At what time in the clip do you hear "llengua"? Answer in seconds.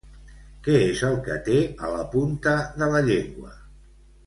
3.13-3.55